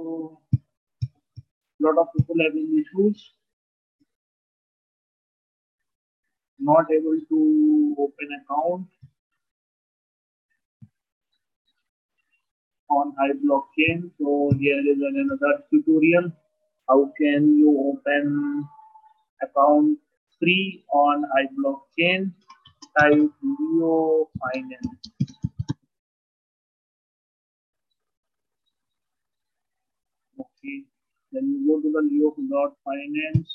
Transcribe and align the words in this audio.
So, 0.00 0.38
lot 1.80 1.98
of 1.98 2.06
people 2.16 2.36
having 2.42 2.68
issues. 2.82 3.32
Not 6.58 6.86
able 6.90 7.18
to 7.28 7.96
open 7.98 8.28
account 8.40 8.86
on 12.90 13.12
Hive 13.18 13.40
blockchain. 13.44 14.10
So 14.18 14.50
here 14.58 14.80
is 14.80 14.98
another 15.10 15.64
tutorial. 15.70 16.32
How 16.88 17.12
can 17.20 17.58
you 17.58 17.70
open 17.92 18.64
account 19.42 19.98
free 20.38 20.82
on 20.94 21.24
Hive 21.34 21.54
blockchain? 21.60 22.32
Type 22.98 23.30
Leo 23.42 24.30
Finance. 24.40 25.29
Then 31.32 31.44
you 31.50 31.66
go 31.66 31.80
to 31.80 31.92
the 31.92 32.02
Leo 32.10 32.30
finance. 32.84 33.48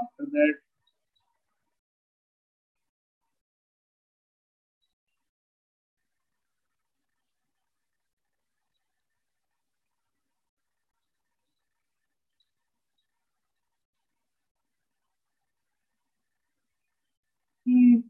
After 0.00 0.26
that, 0.30 0.54
hmm. 17.66 17.96
that 17.96 18.04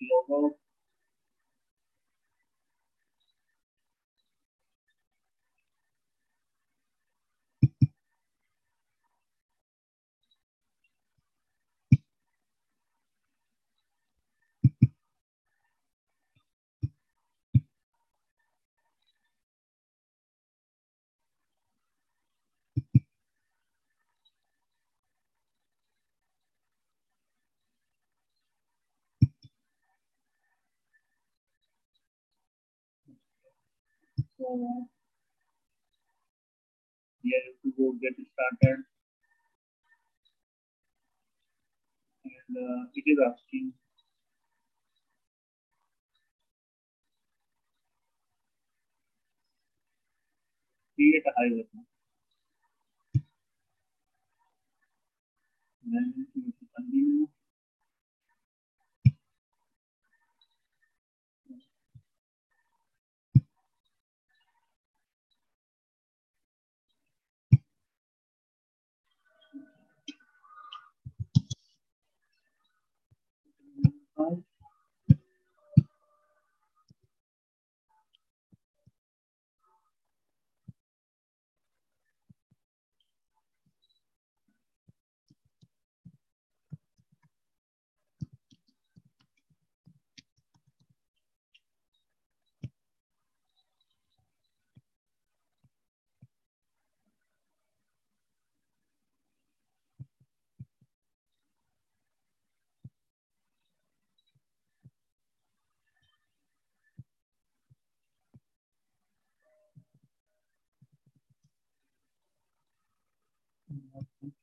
logo 0.00 0.56
Here 37.22 37.42
to 37.62 37.68
go 37.76 37.92
get 38.00 38.14
started. 38.32 38.84
And 42.24 42.56
uh, 42.56 42.86
it 42.94 43.04
is 43.06 43.18
asking 43.26 43.72
create 50.94 51.22
a 51.26 51.32
Hive 51.38 51.52
account. 51.64 51.86
Then 55.84 56.12
you 56.34 56.52
continue. 56.76 57.28
Thank 113.96 114.34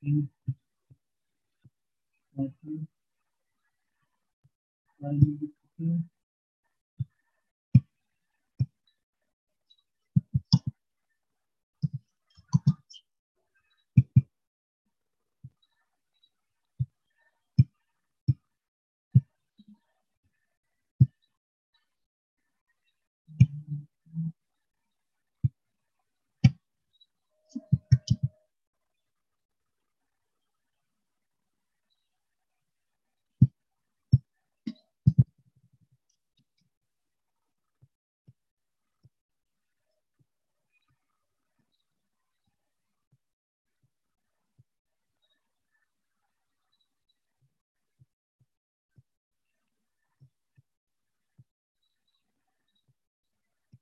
you. 5.79 6.03